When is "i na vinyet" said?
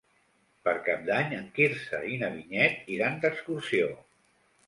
2.13-2.91